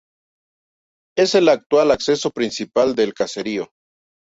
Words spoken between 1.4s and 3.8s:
actual acceso principal del caserío.